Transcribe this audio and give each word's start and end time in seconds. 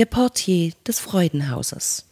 der 0.00 0.06
Portier 0.06 0.72
des 0.86 0.98
Freudenhauses. 0.98 2.06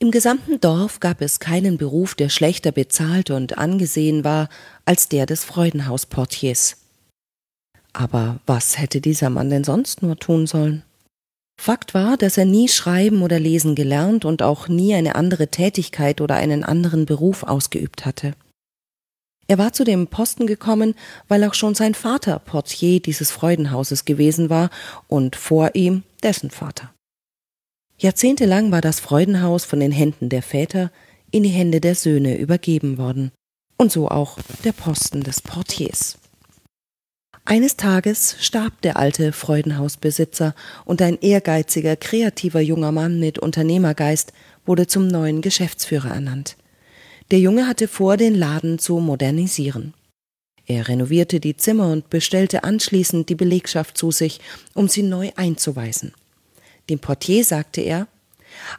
Im 0.00 0.10
gesamten 0.10 0.58
Dorf 0.58 0.98
gab 0.98 1.20
es 1.20 1.38
keinen 1.38 1.78
Beruf, 1.78 2.16
der 2.16 2.28
schlechter 2.28 2.72
bezahlt 2.72 3.30
und 3.30 3.56
angesehen 3.56 4.24
war 4.24 4.48
als 4.84 5.08
der 5.08 5.26
des 5.26 5.44
Freudenhausportiers. 5.44 6.78
Aber 7.92 8.40
was 8.46 8.80
hätte 8.80 9.00
dieser 9.00 9.30
Mann 9.30 9.48
denn 9.48 9.62
sonst 9.62 10.02
nur 10.02 10.16
tun 10.16 10.48
sollen? 10.48 10.82
Fakt 11.56 11.94
war, 11.94 12.16
dass 12.16 12.36
er 12.36 12.46
nie 12.46 12.66
schreiben 12.66 13.22
oder 13.22 13.38
lesen 13.38 13.76
gelernt 13.76 14.24
und 14.24 14.42
auch 14.42 14.66
nie 14.66 14.92
eine 14.92 15.14
andere 15.14 15.52
Tätigkeit 15.52 16.20
oder 16.20 16.34
einen 16.34 16.64
anderen 16.64 17.06
Beruf 17.06 17.44
ausgeübt 17.44 18.04
hatte. 18.04 18.34
Er 19.46 19.58
war 19.58 19.72
zu 19.72 19.84
dem 19.84 20.08
Posten 20.08 20.48
gekommen, 20.48 20.96
weil 21.28 21.44
auch 21.44 21.54
schon 21.54 21.76
sein 21.76 21.94
Vater 21.94 22.40
Portier 22.40 22.98
dieses 22.98 23.30
Freudenhauses 23.30 24.04
gewesen 24.04 24.50
war 24.50 24.70
und 25.06 25.36
vor 25.36 25.76
ihm 25.76 26.02
dessen 26.20 26.50
Vater. 26.50 26.92
Jahrzehntelang 27.98 28.72
war 28.72 28.80
das 28.80 29.00
Freudenhaus 29.00 29.64
von 29.64 29.80
den 29.80 29.92
Händen 29.92 30.28
der 30.28 30.42
Väter 30.42 30.90
in 31.30 31.42
die 31.42 31.50
Hände 31.50 31.80
der 31.80 31.94
Söhne 31.94 32.38
übergeben 32.38 32.98
worden, 32.98 33.30
und 33.76 33.92
so 33.92 34.08
auch 34.08 34.38
der 34.64 34.72
Posten 34.72 35.22
des 35.22 35.40
Portiers. 35.40 36.18
Eines 37.44 37.76
Tages 37.76 38.36
starb 38.38 38.80
der 38.82 38.96
alte 38.96 39.32
Freudenhausbesitzer 39.32 40.54
und 40.84 41.02
ein 41.02 41.18
ehrgeiziger, 41.20 41.96
kreativer 41.96 42.60
junger 42.60 42.92
Mann 42.92 43.18
mit 43.18 43.38
Unternehmergeist 43.38 44.32
wurde 44.66 44.86
zum 44.86 45.08
neuen 45.08 45.40
Geschäftsführer 45.40 46.10
ernannt. 46.10 46.56
Der 47.30 47.38
Junge 47.40 47.66
hatte 47.66 47.88
vor, 47.88 48.16
den 48.16 48.34
Laden 48.34 48.78
zu 48.78 48.98
modernisieren. 48.98 49.94
Er 50.70 50.86
renovierte 50.86 51.40
die 51.40 51.56
Zimmer 51.56 51.90
und 51.90 52.10
bestellte 52.10 52.62
anschließend 52.62 53.28
die 53.28 53.34
Belegschaft 53.34 53.98
zu 53.98 54.12
sich, 54.12 54.38
um 54.72 54.86
sie 54.86 55.02
neu 55.02 55.32
einzuweisen. 55.34 56.12
Dem 56.88 57.00
Portier 57.00 57.44
sagte 57.44 57.80
er 57.80 58.06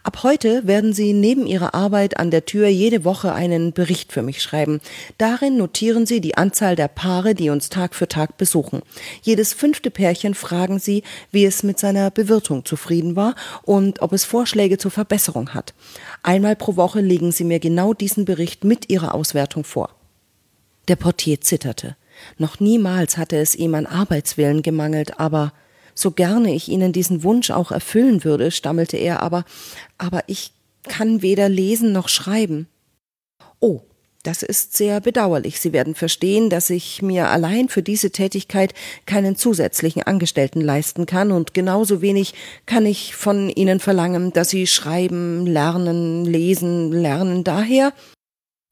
Ab 0.03 0.23
heute 0.23 0.65
werden 0.65 0.93
Sie 0.93 1.11
neben 1.11 1.45
Ihrer 1.47 1.73
Arbeit 1.73 2.17
an 2.17 2.31
der 2.31 2.45
Tür 2.45 2.67
jede 2.67 3.03
Woche 3.03 3.33
einen 3.33 3.73
Bericht 3.73 4.13
für 4.13 4.21
mich 4.21 4.41
schreiben. 4.41 4.79
Darin 5.17 5.57
notieren 5.57 6.05
Sie 6.05 6.21
die 6.21 6.37
Anzahl 6.37 6.77
der 6.77 6.87
Paare, 6.87 7.35
die 7.35 7.49
uns 7.49 7.67
Tag 7.67 7.93
für 7.93 8.07
Tag 8.07 8.37
besuchen. 8.37 8.83
Jedes 9.21 9.53
fünfte 9.53 9.91
Pärchen 9.91 10.33
fragen 10.33 10.79
Sie, 10.79 11.03
wie 11.31 11.45
es 11.45 11.61
mit 11.63 11.77
seiner 11.77 12.09
Bewirtung 12.09 12.63
zufrieden 12.63 13.17
war 13.17 13.35
und 13.63 14.01
ob 14.01 14.13
es 14.13 14.23
Vorschläge 14.23 14.77
zur 14.77 14.91
Verbesserung 14.91 15.53
hat. 15.53 15.73
Einmal 16.23 16.55
pro 16.55 16.77
Woche 16.77 17.01
legen 17.01 17.33
Sie 17.33 17.43
mir 17.43 17.59
genau 17.59 17.93
diesen 17.93 18.23
Bericht 18.23 18.63
mit 18.63 18.89
Ihrer 18.89 19.13
Auswertung 19.13 19.65
vor. 19.65 19.89
Der 20.91 20.97
Portier 20.97 21.39
zitterte. 21.39 21.95
Noch 22.37 22.59
niemals 22.59 23.15
hatte 23.15 23.37
es 23.37 23.55
ihm 23.55 23.75
an 23.75 23.85
Arbeitswillen 23.85 24.61
gemangelt, 24.61 25.21
aber 25.21 25.53
so 25.95 26.11
gerne 26.11 26.53
ich 26.53 26.67
Ihnen 26.67 26.91
diesen 26.91 27.23
Wunsch 27.23 27.49
auch 27.49 27.71
erfüllen 27.71 28.25
würde, 28.25 28.51
stammelte 28.51 28.97
er, 28.97 29.23
aber, 29.23 29.45
aber 29.97 30.25
ich 30.27 30.51
kann 30.83 31.21
weder 31.21 31.47
lesen 31.47 31.93
noch 31.93 32.09
schreiben. 32.09 32.67
Oh, 33.61 33.83
das 34.23 34.43
ist 34.43 34.75
sehr 34.75 34.99
bedauerlich. 34.99 35.61
Sie 35.61 35.71
werden 35.71 35.95
verstehen, 35.95 36.49
dass 36.49 36.69
ich 36.69 37.01
mir 37.01 37.29
allein 37.29 37.69
für 37.69 37.83
diese 37.83 38.11
Tätigkeit 38.11 38.73
keinen 39.05 39.37
zusätzlichen 39.37 40.03
Angestellten 40.03 40.59
leisten 40.59 41.05
kann, 41.05 41.31
und 41.31 41.53
genauso 41.53 42.01
wenig 42.01 42.33
kann 42.65 42.85
ich 42.85 43.15
von 43.15 43.49
Ihnen 43.49 43.79
verlangen, 43.79 44.33
dass 44.33 44.49
Sie 44.49 44.67
schreiben, 44.67 45.45
lernen, 45.45 46.25
lesen, 46.25 46.91
lernen. 46.91 47.45
Daher. 47.45 47.93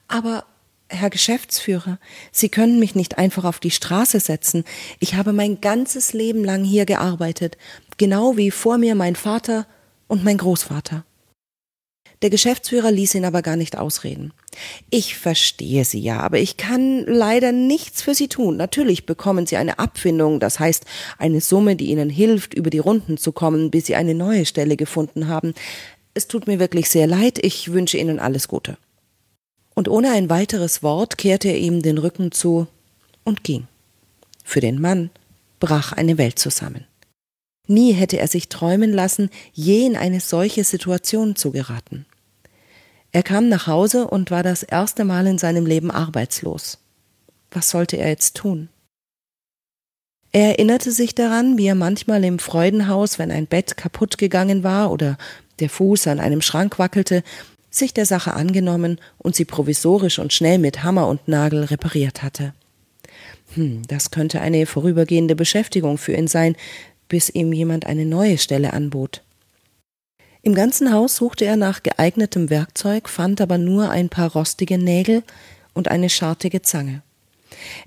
Aber 0.06 0.44
Herr 0.92 1.08
Geschäftsführer, 1.08 1.98
Sie 2.32 2.48
können 2.48 2.80
mich 2.80 2.96
nicht 2.96 3.16
einfach 3.16 3.44
auf 3.44 3.60
die 3.60 3.70
Straße 3.70 4.18
setzen. 4.18 4.64
Ich 4.98 5.14
habe 5.14 5.32
mein 5.32 5.60
ganzes 5.60 6.12
Leben 6.12 6.44
lang 6.44 6.64
hier 6.64 6.84
gearbeitet, 6.84 7.56
genau 7.96 8.36
wie 8.36 8.50
vor 8.50 8.76
mir 8.76 8.96
mein 8.96 9.14
Vater 9.14 9.66
und 10.08 10.24
mein 10.24 10.36
Großvater. 10.36 11.04
Der 12.22 12.30
Geschäftsführer 12.30 12.90
ließ 12.90 13.14
ihn 13.14 13.24
aber 13.24 13.40
gar 13.40 13.54
nicht 13.54 13.78
ausreden. 13.78 14.32
Ich 14.90 15.16
verstehe 15.16 15.84
Sie 15.84 16.00
ja, 16.00 16.18
aber 16.18 16.38
ich 16.40 16.56
kann 16.56 17.04
leider 17.06 17.52
nichts 17.52 18.02
für 18.02 18.14
Sie 18.14 18.26
tun. 18.28 18.56
Natürlich 18.56 19.06
bekommen 19.06 19.46
Sie 19.46 19.56
eine 19.56 19.78
Abfindung, 19.78 20.40
das 20.40 20.58
heißt 20.58 20.86
eine 21.18 21.40
Summe, 21.40 21.76
die 21.76 21.86
Ihnen 21.86 22.10
hilft, 22.10 22.52
über 22.52 22.68
die 22.68 22.80
Runden 22.80 23.16
zu 23.16 23.30
kommen, 23.30 23.70
bis 23.70 23.86
Sie 23.86 23.94
eine 23.94 24.14
neue 24.14 24.44
Stelle 24.44 24.76
gefunden 24.76 25.28
haben. 25.28 25.54
Es 26.14 26.26
tut 26.26 26.48
mir 26.48 26.58
wirklich 26.58 26.90
sehr 26.90 27.06
leid, 27.06 27.38
ich 27.40 27.72
wünsche 27.72 27.96
Ihnen 27.96 28.18
alles 28.18 28.48
Gute 28.48 28.76
und 29.80 29.88
ohne 29.88 30.10
ein 30.10 30.28
weiteres 30.28 30.82
Wort 30.82 31.16
kehrte 31.16 31.48
er 31.48 31.56
ihm 31.56 31.80
den 31.80 31.96
Rücken 31.96 32.32
zu 32.32 32.66
und 33.24 33.44
ging. 33.44 33.66
Für 34.44 34.60
den 34.60 34.78
Mann 34.78 35.08
brach 35.58 35.94
eine 35.94 36.18
Welt 36.18 36.38
zusammen. 36.38 36.84
Nie 37.66 37.92
hätte 37.92 38.18
er 38.18 38.28
sich 38.28 38.50
träumen 38.50 38.92
lassen, 38.92 39.30
je 39.54 39.86
in 39.86 39.96
eine 39.96 40.20
solche 40.20 40.64
Situation 40.64 41.34
zu 41.34 41.50
geraten. 41.50 42.04
Er 43.10 43.22
kam 43.22 43.48
nach 43.48 43.68
Hause 43.68 44.06
und 44.06 44.30
war 44.30 44.42
das 44.42 44.62
erste 44.62 45.06
Mal 45.06 45.26
in 45.26 45.38
seinem 45.38 45.64
Leben 45.64 45.90
arbeitslos. 45.90 46.76
Was 47.50 47.70
sollte 47.70 47.96
er 47.96 48.10
jetzt 48.10 48.36
tun? 48.36 48.68
Er 50.30 50.48
erinnerte 50.48 50.92
sich 50.92 51.14
daran, 51.14 51.56
wie 51.56 51.68
er 51.68 51.74
manchmal 51.74 52.22
im 52.24 52.38
Freudenhaus, 52.38 53.18
wenn 53.18 53.30
ein 53.30 53.46
Bett 53.46 53.78
kaputt 53.78 54.18
gegangen 54.18 54.62
war 54.62 54.92
oder 54.92 55.16
der 55.58 55.70
Fuß 55.70 56.06
an 56.06 56.20
einem 56.20 56.42
Schrank 56.42 56.78
wackelte, 56.78 57.22
sich 57.70 57.94
der 57.94 58.06
Sache 58.06 58.34
angenommen 58.34 59.00
und 59.18 59.36
sie 59.36 59.44
provisorisch 59.44 60.18
und 60.18 60.32
schnell 60.32 60.58
mit 60.58 60.82
Hammer 60.82 61.06
und 61.06 61.28
Nagel 61.28 61.64
repariert 61.64 62.22
hatte. 62.22 62.52
Hm, 63.54 63.82
das 63.88 64.10
könnte 64.10 64.40
eine 64.40 64.66
vorübergehende 64.66 65.36
Beschäftigung 65.36 65.98
für 65.98 66.12
ihn 66.12 66.28
sein, 66.28 66.56
bis 67.08 67.30
ihm 67.30 67.52
jemand 67.52 67.86
eine 67.86 68.04
neue 68.04 68.38
Stelle 68.38 68.72
anbot. 68.72 69.22
Im 70.42 70.54
ganzen 70.54 70.92
Haus 70.92 71.16
suchte 71.16 71.44
er 71.44 71.56
nach 71.56 71.82
geeignetem 71.82 72.48
Werkzeug, 72.48 73.08
fand 73.08 73.40
aber 73.40 73.58
nur 73.58 73.90
ein 73.90 74.08
paar 74.08 74.32
rostige 74.32 74.78
Nägel 74.78 75.22
und 75.74 75.88
eine 75.88 76.08
schartige 76.08 76.62
Zange. 76.62 77.02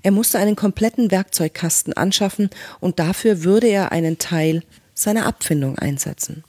Er 0.02 0.12
musste 0.12 0.38
einen 0.38 0.54
kompletten 0.54 1.10
Werkzeugkasten 1.10 1.94
anschaffen 1.94 2.50
und 2.80 2.98
dafür 2.98 3.42
würde 3.42 3.66
er 3.66 3.92
einen 3.92 4.18
Teil 4.18 4.62
seiner 4.94 5.26
Abfindung 5.26 5.78
einsetzen. 5.78 6.44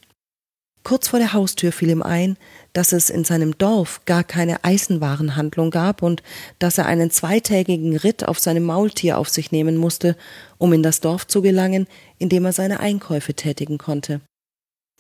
Kurz 0.86 1.08
vor 1.08 1.18
der 1.18 1.34
Haustür 1.34 1.72
fiel 1.72 1.90
ihm 1.90 2.04
ein, 2.04 2.38
dass 2.74 2.92
es 2.92 3.10
in 3.10 3.24
seinem 3.24 3.58
Dorf 3.58 4.02
gar 4.06 4.24
keine 4.24 4.64
Eisenwarenhandlung 4.64 5.72
gab 5.72 6.04
und 6.04 6.22
dass 6.60 6.78
er 6.78 6.86
einen 6.86 7.10
zweitägigen 7.10 7.98
Ritt 7.98 8.24
auf 8.24 8.38
seinem 8.38 8.66
Maultier 8.66 9.18
auf 9.18 9.28
sich 9.28 9.52
nehmen 9.52 9.78
musste, 9.78 10.16
um 10.60 10.74
in 10.74 10.84
das 10.84 11.00
Dorf 11.00 11.26
zu 11.26 11.42
gelangen, 11.42 11.88
in 12.20 12.30
dem 12.30 12.46
er 12.46 12.54
seine 12.54 12.82
Einkäufe 12.82 13.34
tätigen 13.34 13.80
konnte. 13.80 14.22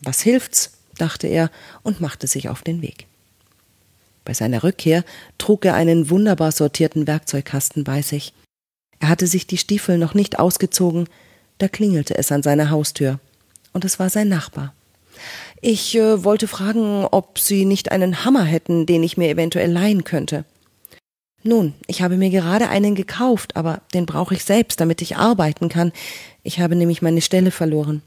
Was 0.01 0.21
hilft's? 0.21 0.71
dachte 0.97 1.27
er 1.27 1.51
und 1.83 2.01
machte 2.01 2.25
sich 2.25 2.49
auf 2.49 2.63
den 2.63 2.81
Weg. 2.81 3.05
Bei 4.23 4.33
seiner 4.33 4.63
Rückkehr 4.63 5.03
trug 5.37 5.65
er 5.65 5.75
einen 5.75 6.09
wunderbar 6.09 6.51
sortierten 6.51 7.05
Werkzeugkasten 7.05 7.83
bei 7.83 8.01
sich. 8.01 8.33
Er 8.99 9.09
hatte 9.09 9.27
sich 9.27 9.45
die 9.45 9.59
Stiefel 9.59 9.99
noch 9.99 10.15
nicht 10.15 10.39
ausgezogen, 10.39 11.07
da 11.59 11.67
klingelte 11.67 12.17
es 12.17 12.31
an 12.31 12.41
seiner 12.41 12.71
Haustür, 12.71 13.19
und 13.71 13.85
es 13.85 13.99
war 13.99 14.09
sein 14.09 14.29
Nachbar. 14.29 14.73
Ich 15.61 15.95
äh, 15.95 16.23
wollte 16.23 16.47
fragen, 16.47 17.05
ob 17.05 17.39
Sie 17.39 17.65
nicht 17.65 17.91
einen 17.91 18.25
Hammer 18.25 18.43
hätten, 18.43 18.85
den 18.85 19.03
ich 19.03 19.17
mir 19.17 19.29
eventuell 19.29 19.71
leihen 19.71 20.03
könnte. 20.03 20.45
Nun, 21.43 21.73
ich 21.87 22.01
habe 22.01 22.17
mir 22.17 22.31
gerade 22.31 22.69
einen 22.69 22.95
gekauft, 22.95 23.55
aber 23.55 23.81
den 23.93 24.05
brauche 24.05 24.33
ich 24.33 24.43
selbst, 24.43 24.79
damit 24.79 25.01
ich 25.01 25.15
arbeiten 25.15 25.69
kann. 25.69 25.91
Ich 26.41 26.59
habe 26.59 26.75
nämlich 26.75 27.01
meine 27.01 27.21
Stelle 27.21 27.51
verloren. 27.51 28.01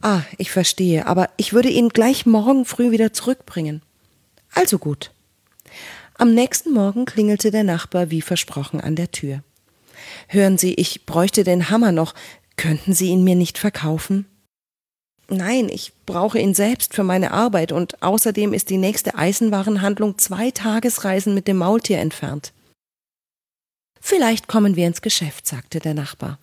Ah, 0.00 0.22
ich 0.38 0.50
verstehe, 0.50 1.06
aber 1.06 1.30
ich 1.36 1.52
würde 1.52 1.68
ihn 1.68 1.90
gleich 1.90 2.26
morgen 2.26 2.64
früh 2.64 2.90
wieder 2.90 3.12
zurückbringen. 3.12 3.82
Also 4.54 4.78
gut. 4.78 5.10
Am 6.16 6.32
nächsten 6.34 6.72
Morgen 6.72 7.04
klingelte 7.04 7.50
der 7.50 7.64
Nachbar 7.64 8.10
wie 8.10 8.22
versprochen 8.22 8.80
an 8.80 8.96
der 8.96 9.10
Tür. 9.10 9.42
Hören 10.28 10.58
Sie, 10.58 10.74
ich 10.74 11.06
bräuchte 11.06 11.44
den 11.44 11.70
Hammer 11.70 11.92
noch. 11.92 12.14
Könnten 12.56 12.92
Sie 12.92 13.08
ihn 13.08 13.24
mir 13.24 13.34
nicht 13.34 13.58
verkaufen? 13.58 14.26
Nein, 15.28 15.68
ich 15.70 15.92
brauche 16.04 16.38
ihn 16.38 16.54
selbst 16.54 16.94
für 16.94 17.02
meine 17.02 17.30
Arbeit 17.30 17.72
und 17.72 18.02
außerdem 18.02 18.52
ist 18.52 18.70
die 18.70 18.76
nächste 18.76 19.14
Eisenwarenhandlung 19.14 20.18
zwei 20.18 20.50
Tagesreisen 20.50 21.34
mit 21.34 21.48
dem 21.48 21.56
Maultier 21.56 21.98
entfernt. 21.98 22.52
Vielleicht 24.00 24.48
kommen 24.48 24.76
wir 24.76 24.86
ins 24.86 25.00
Geschäft, 25.00 25.46
sagte 25.46 25.80
der 25.80 25.94
Nachbar. 25.94 26.38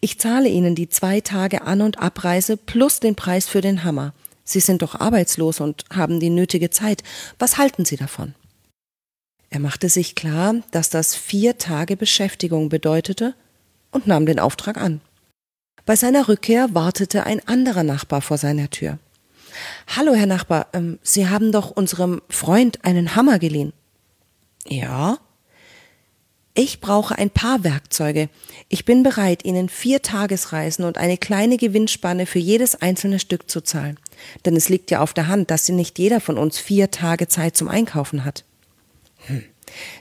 Ich 0.00 0.20
zahle 0.20 0.48
Ihnen 0.48 0.74
die 0.74 0.88
zwei 0.88 1.20
Tage 1.20 1.62
An- 1.62 1.80
und 1.80 1.98
Abreise 1.98 2.56
plus 2.56 3.00
den 3.00 3.16
Preis 3.16 3.48
für 3.48 3.62
den 3.62 3.82
Hammer. 3.82 4.12
Sie 4.44 4.60
sind 4.60 4.82
doch 4.82 4.94
arbeitslos 4.94 5.60
und 5.60 5.84
haben 5.90 6.20
die 6.20 6.30
nötige 6.30 6.70
Zeit. 6.70 7.02
Was 7.38 7.58
halten 7.58 7.84
Sie 7.84 7.96
davon? 7.96 8.34
Er 9.50 9.60
machte 9.60 9.88
sich 9.88 10.14
klar, 10.14 10.56
dass 10.70 10.90
das 10.90 11.14
vier 11.14 11.58
Tage 11.58 11.96
Beschäftigung 11.96 12.68
bedeutete 12.68 13.34
und 13.90 14.06
nahm 14.06 14.26
den 14.26 14.38
Auftrag 14.38 14.76
an. 14.76 15.00
Bei 15.88 15.96
seiner 15.96 16.28
Rückkehr 16.28 16.74
wartete 16.74 17.24
ein 17.24 17.40
anderer 17.48 17.82
Nachbar 17.82 18.20
vor 18.20 18.36
seiner 18.36 18.68
Tür. 18.68 18.98
Hallo, 19.96 20.12
Herr 20.12 20.26
Nachbar, 20.26 20.66
ähm, 20.74 20.98
Sie 21.02 21.30
haben 21.30 21.50
doch 21.50 21.70
unserem 21.70 22.20
Freund 22.28 22.84
einen 22.84 23.16
Hammer 23.16 23.38
geliehen. 23.38 23.72
Ja. 24.66 25.16
Ich 26.52 26.82
brauche 26.82 27.16
ein 27.16 27.30
paar 27.30 27.64
Werkzeuge. 27.64 28.28
Ich 28.68 28.84
bin 28.84 29.02
bereit, 29.02 29.46
Ihnen 29.46 29.70
vier 29.70 30.02
Tagesreisen 30.02 30.84
und 30.84 30.98
eine 30.98 31.16
kleine 31.16 31.56
Gewinnspanne 31.56 32.26
für 32.26 32.38
jedes 32.38 32.74
einzelne 32.82 33.18
Stück 33.18 33.48
zu 33.48 33.62
zahlen. 33.62 33.98
Denn 34.44 34.56
es 34.56 34.68
liegt 34.68 34.90
ja 34.90 35.00
auf 35.00 35.14
der 35.14 35.28
Hand, 35.28 35.50
dass 35.50 35.70
nicht 35.70 35.98
jeder 35.98 36.20
von 36.20 36.36
uns 36.36 36.58
vier 36.58 36.90
Tage 36.90 37.28
Zeit 37.28 37.56
zum 37.56 37.68
Einkaufen 37.68 38.26
hat. 38.26 38.44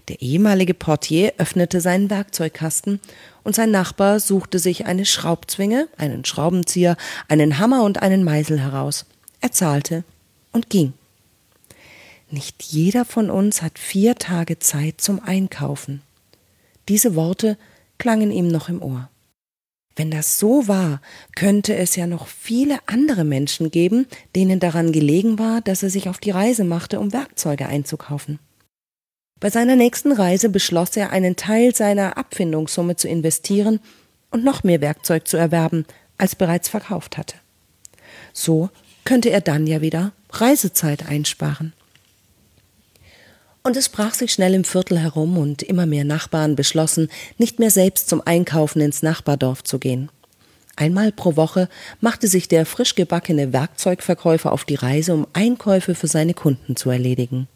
Der 0.08 0.22
ehemalige 0.22 0.74
Portier 0.74 1.34
öffnete 1.38 1.82
seinen 1.82 2.10
Werkzeugkasten 2.10 3.00
und 3.44 3.56
sein 3.56 3.72
Nachbar 3.72 4.20
suchte 4.20 4.60
sich 4.60 4.86
eine 4.86 5.06
Schraubzwinge, 5.06 5.88
einen 5.98 6.26
Schraubenzieher, 6.26 6.98
einen 7.28 7.60
Hammer 7.60 7.84
und 7.84 8.02
einen 8.02 8.24
Meißel 8.24 8.60
heraus. 8.60 9.06
Er 9.42 9.52
zahlte 9.52 10.04
und 10.52 10.70
ging. 10.70 10.94
Nicht 12.30 12.64
jeder 12.64 13.06
von 13.06 13.30
uns 13.30 13.62
hat 13.62 13.80
vier 13.80 14.16
Tage 14.16 14.60
Zeit 14.60 15.00
zum 15.00 15.22
Einkaufen. 15.24 16.02
Diese 16.90 17.16
Worte 17.16 17.58
klangen 17.98 18.32
ihm 18.32 18.48
noch 18.48 18.70
im 18.70 18.82
Ohr. 18.82 19.10
Wenn 19.96 20.12
das 20.12 20.38
so 20.38 20.68
war, 20.68 21.02
könnte 21.36 21.76
es 21.76 21.96
ja 21.96 22.06
noch 22.06 22.28
viele 22.28 22.78
andere 22.86 23.24
Menschen 23.24 23.72
geben, 23.72 24.06
denen 24.36 24.60
daran 24.60 24.92
gelegen 24.92 25.40
war, 25.40 25.62
dass 25.62 25.82
er 25.82 25.90
sich 25.90 26.08
auf 26.08 26.20
die 26.20 26.30
Reise 26.30 26.64
machte, 26.64 27.00
um 27.00 27.14
Werkzeuge 27.14 27.66
einzukaufen. 27.66 28.40
Bei 29.39 29.50
seiner 29.51 29.75
nächsten 29.75 30.12
Reise 30.12 30.50
beschloss 30.50 30.98
er, 30.98 31.12
einen 31.12 31.36
Teil 31.36 31.75
seiner 31.75 32.18
Abfindungssumme 32.18 32.95
zu 32.95 33.07
investieren 33.07 33.80
und 34.31 34.44
noch 34.44 34.63
mehr 34.63 34.81
Werkzeug 34.81 35.28
zu 35.28 35.38
erwerben, 35.38 35.86
als 36.18 36.36
bereits 36.36 36.69
verkauft 36.69 37.18
hatte. 37.18 37.36
So 38.34 38.69
könnte 39.06 39.30
er 39.30 39.42
dann 39.42 39.68
ja 39.68 39.81
wieder 39.81 40.12
Reisezeit 40.31 41.07
einsparen. 41.07 41.74
Und 43.63 43.78
es 43.78 43.86
sprach 43.86 44.13
sich 44.13 44.31
schnell 44.31 44.54
im 44.54 44.63
Viertel 44.63 44.98
herum 44.98 45.38
und 45.38 45.62
immer 45.62 45.86
mehr 45.86 46.06
Nachbarn 46.06 46.56
beschlossen, 46.56 47.10
nicht 47.38 47.60
mehr 47.60 47.69
selbst 47.69 48.10
zum 48.10 48.22
Einkaufen 48.25 48.81
ins 48.81 49.04
Nachbardorf 49.04 49.63
zu 49.63 49.78
gehen. 49.78 50.10
Einmal 50.75 51.12
pro 51.12 51.36
Woche 51.36 51.69
machte 52.00 52.28
sich 52.28 52.48
der 52.48 52.66
frisch 52.66 52.95
gebackene 52.95 53.51
Werkzeugverkäufer 53.51 54.51
auf 54.51 54.63
die 54.63 54.75
Reise, 54.75 55.13
um 55.13 55.28
Einkäufe 55.33 55.95
für 55.95 56.07
seine 56.07 56.33
Kunden 56.33 56.75
zu 56.75 56.90
erledigen. 56.90 57.48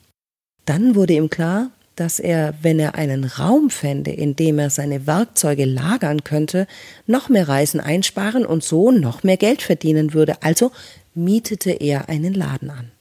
Dann 0.66 0.96
wurde 0.96 1.14
ihm 1.14 1.30
klar, 1.30 1.72
dass 1.96 2.20
er, 2.20 2.54
wenn 2.62 2.80
er 2.80 2.96
einen 2.96 3.26
Raum 3.26 3.70
fände, 3.70 4.12
in 4.12 4.36
dem 4.36 4.60
er 4.60 4.70
seine 4.70 5.08
Werkzeuge 5.08 5.66
lagern 5.66 6.24
könnte, 6.24 6.68
noch 7.06 7.30
mehr 7.30 7.48
Reisen 7.48 7.80
einsparen 7.80 8.46
und 8.46 8.64
so 8.64 8.92
noch 8.92 9.24
mehr 9.24 9.38
Geld 9.38 9.62
verdienen 9.62 10.14
würde, 10.14 10.42
also 10.42 10.72
mietete 11.14 11.72
er 11.72 12.10
einen 12.10 12.34
Laden 12.34 12.70
an. 12.70 12.92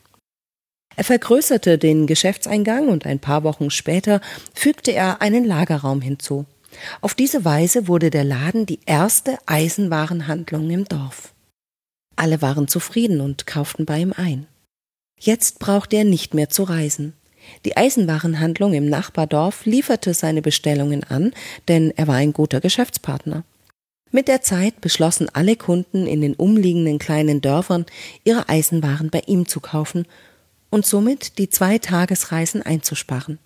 Er 0.97 1.05
vergrößerte 1.05 1.79
den 1.79 2.07
Geschäftseingang 2.07 2.89
und 2.89 3.07
ein 3.07 3.21
paar 3.21 3.45
Wochen 3.45 3.71
später 3.71 4.21
fügte 4.53 4.93
er 4.93 5.23
einen 5.23 5.45
Lagerraum 5.45 6.01
hinzu. 6.01 6.45
Auf 7.01 7.15
diese 7.15 7.45
Weise 7.45 7.89
wurde 7.89 8.11
der 8.11 8.25
Laden 8.25 8.67
die 8.67 8.81
erste 8.87 9.39
Eisenwarenhandlung 9.47 10.69
im 10.71 10.85
Dorf. 10.85 11.33
Alle 12.17 12.43
waren 12.43 12.69
zufrieden 12.69 13.21
und 13.21 13.47
kauften 13.47 13.87
bei 13.87 14.01
ihm 14.01 14.13
ein. 14.15 14.47
Jetzt 15.19 15.59
brauchte 15.59 15.97
er 15.97 16.05
nicht 16.05 16.35
mehr 16.35 16.51
zu 16.51 16.65
reisen. 16.65 17.15
Die 17.65 17.77
Eisenwarenhandlung 17.77 18.75
im 18.75 18.89
Nachbardorf 18.89 19.65
lieferte 19.67 20.15
seine 20.15 20.43
Bestellungen 20.43 21.05
an, 21.05 21.33
denn 21.69 21.93
er 21.97 22.09
war 22.09 22.17
ein 22.17 22.33
guter 22.33 22.61
Geschäftspartner. 22.61 23.45
Mit 24.13 24.27
der 24.27 24.43
Zeit 24.43 24.81
beschlossen 24.81 25.29
alle 25.33 25.57
Kunden 25.57 26.07
in 26.07 26.21
den 26.21 26.35
umliegenden 26.35 26.99
kleinen 26.99 27.41
Dörfern, 27.41 27.87
ihre 28.25 28.49
Eisenwaren 28.49 29.11
bei 29.11 29.23
ihm 29.27 29.47
zu 29.47 29.61
kaufen 29.61 30.07
und 30.71 30.85
somit 30.85 31.39
die 31.39 31.49
zwei 31.49 31.79
Tagesreisen 31.79 32.63
einzusparen. 32.63 33.39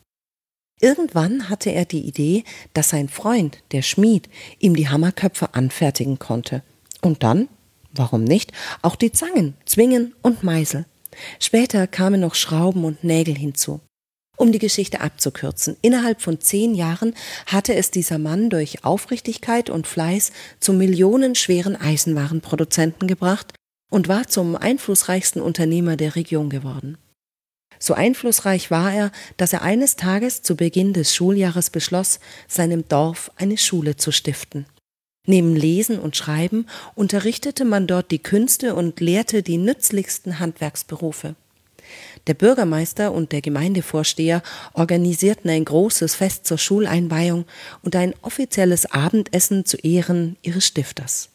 Irgendwann 0.80 1.48
hatte 1.48 1.70
er 1.70 1.84
die 1.84 2.00
Idee, 2.06 2.44
dass 2.72 2.88
sein 2.88 3.08
Freund, 3.08 3.62
der 3.72 3.82
Schmied, 3.82 4.28
ihm 4.58 4.74
die 4.74 4.88
Hammerköpfe 4.88 5.54
anfertigen 5.54 6.18
konnte. 6.18 6.62
Und 7.00 7.22
dann, 7.22 7.48
warum 7.92 8.24
nicht, 8.24 8.52
auch 8.82 8.96
die 8.96 9.12
Zangen, 9.12 9.54
Zwingen 9.66 10.14
und 10.22 10.42
Meißel. 10.42 10.86
Später 11.40 11.86
kamen 11.86 12.20
noch 12.20 12.34
Schrauben 12.34 12.84
und 12.84 13.04
Nägel 13.04 13.34
hinzu. 13.34 13.80
Um 14.36 14.50
die 14.50 14.58
Geschichte 14.58 15.00
abzukürzen, 15.00 15.76
innerhalb 15.80 16.20
von 16.20 16.40
zehn 16.40 16.74
Jahren 16.74 17.14
hatte 17.46 17.74
es 17.74 17.90
dieser 17.90 18.18
Mann 18.18 18.50
durch 18.50 18.84
Aufrichtigkeit 18.84 19.70
und 19.70 19.86
Fleiß 19.86 20.32
zum 20.58 20.78
millionenschweren 20.78 21.76
Eisenwarenproduzenten 21.76 23.06
gebracht 23.06 23.54
und 23.90 24.08
war 24.08 24.26
zum 24.26 24.56
einflussreichsten 24.56 25.40
Unternehmer 25.40 25.96
der 25.96 26.16
Region 26.16 26.50
geworden. 26.50 26.98
So 27.78 27.94
einflussreich 27.94 28.70
war 28.70 28.92
er, 28.92 29.12
dass 29.36 29.52
er 29.52 29.62
eines 29.62 29.94
Tages 29.96 30.42
zu 30.42 30.56
Beginn 30.56 30.92
des 30.94 31.14
Schuljahres 31.14 31.70
beschloss, 31.70 32.18
seinem 32.48 32.88
Dorf 32.88 33.30
eine 33.36 33.58
Schule 33.58 33.96
zu 33.96 34.10
stiften. 34.10 34.66
Neben 35.26 35.56
Lesen 35.56 35.98
und 35.98 36.16
Schreiben 36.16 36.66
unterrichtete 36.94 37.64
man 37.64 37.86
dort 37.86 38.10
die 38.10 38.18
Künste 38.18 38.74
und 38.74 39.00
lehrte 39.00 39.42
die 39.42 39.56
nützlichsten 39.56 40.38
Handwerksberufe. 40.38 41.34
Der 42.26 42.34
Bürgermeister 42.34 43.12
und 43.12 43.32
der 43.32 43.40
Gemeindevorsteher 43.40 44.42
organisierten 44.72 45.50
ein 45.50 45.64
großes 45.64 46.14
Fest 46.14 46.46
zur 46.46 46.58
Schuleinweihung 46.58 47.44
und 47.82 47.96
ein 47.96 48.14
offizielles 48.22 48.86
Abendessen 48.86 49.64
zu 49.64 49.76
Ehren 49.78 50.36
ihres 50.42 50.66
Stifters. 50.66 51.30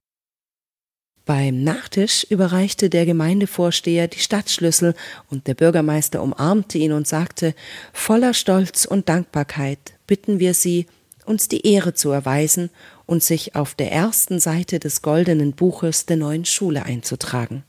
Beim 1.26 1.64
Nachtisch 1.64 2.24
überreichte 2.24 2.90
der 2.90 3.06
Gemeindevorsteher 3.06 4.08
die 4.08 4.20
Stadtschlüssel 4.20 4.96
und 5.30 5.46
der 5.46 5.54
Bürgermeister 5.54 6.24
umarmte 6.24 6.80
ihn 6.80 6.92
und 6.92 7.08
sagte, 7.08 7.54
voller 7.94 8.34
Stolz 8.34 8.86
und 8.86 9.10
Dankbarkeit 9.10 9.94
bitten 10.08 10.40
wir 10.40 10.56
Sie, 10.56 10.88
uns 11.26 11.48
die 11.48 11.68
Ehre 11.68 11.94
zu 11.94 12.10
erweisen 12.10 12.72
und 13.10 13.24
sich 13.24 13.56
auf 13.56 13.74
der 13.74 13.92
ersten 13.92 14.40
Seite 14.40 14.80
des 14.80 15.02
goldenen 15.02 15.54
Buches 15.54 16.06
der 16.06 16.16
neuen 16.16 16.46
Schule 16.46 16.84
einzutragen. 16.84 17.64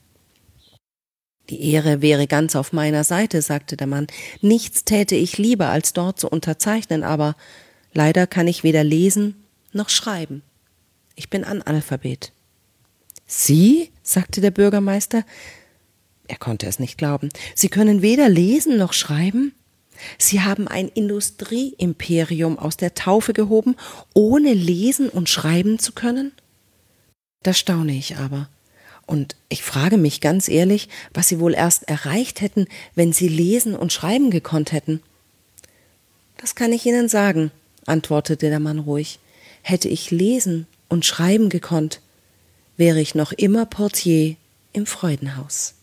Die 1.49 1.73
Ehre 1.73 2.03
wäre 2.03 2.27
ganz 2.27 2.55
auf 2.55 2.75
meiner 2.75 3.05
Seite, 3.05 3.41
sagte 3.41 3.79
der 3.79 3.87
Mann. 3.87 4.07
Nichts 4.43 4.85
täte 4.85 5.15
ich 5.15 5.39
lieber, 5.39 5.69
als 5.69 5.95
dort 5.95 6.21
zu 6.21 6.29
unterzeichnen, 6.29 7.03
aber 7.03 7.37
leider 7.95 8.27
kann 8.27 8.49
ich 8.49 8.65
weder 8.65 8.85
lesen 8.85 9.35
noch 9.73 9.89
schreiben. 9.89 10.43
Ich 11.17 11.31
bin 11.31 11.43
Analphabet. 11.43 12.33
Sie? 13.27 13.91
sagte 14.03 14.43
der 14.43 14.51
Bürgermeister. 14.51 15.25
Er 16.29 16.37
konnte 16.37 16.67
es 16.67 16.79
nicht 16.79 16.99
glauben. 16.99 17.31
Sie 17.55 17.71
können 17.71 18.03
weder 18.03 18.29
lesen 18.29 18.77
noch 18.77 18.93
schreiben? 18.93 19.55
Sie 20.19 20.41
haben 20.41 20.69
ein 20.69 20.89
Industrieimperium 20.89 22.59
aus 22.59 22.77
der 22.77 22.95
Taufe 22.95 23.33
gehoben, 23.33 23.77
ohne 24.15 24.53
lesen 24.55 25.09
und 25.09 25.29
schreiben 25.29 25.79
zu 25.79 25.93
können? 25.93 26.33
Da 27.43 27.53
staune 27.55 27.93
ich 27.93 28.17
aber. 28.17 28.49
Und 29.07 29.35
ich 29.49 29.63
frage 29.63 29.97
mich 29.97 30.21
ganz 30.21 30.49
ehrlich, 30.49 30.89
was 31.13 31.29
Sie 31.29 31.41
wohl 31.41 31.55
erst 31.55 31.89
erreicht 31.89 32.41
hätten, 32.41 32.67
wenn 32.95 33.13
Sie 33.13 33.29
lesen 33.29 33.75
und 33.75 33.93
schreiben 33.93 34.31
gekonnt 34.31 34.73
hätten. 34.73 35.03
Das 36.37 36.55
kann 36.55 36.73
ich 36.73 36.87
Ihnen 36.87 37.09
sagen, 37.09 37.51
antwortete 37.87 38.49
der 38.51 38.61
Mann 38.61 38.79
ruhig. 38.79 39.19
Hätte 39.63 39.89
ich 39.89 40.11
lesen 40.11 40.67
und 40.89 41.05
schreiben 41.05 41.49
gekonnt, 41.49 42.01
wäre 42.77 43.01
ich 43.01 43.15
noch 43.15 43.33
immer 43.33 43.67
Portier 43.67 44.37
im 44.73 44.87
Freudenhaus. 44.87 45.75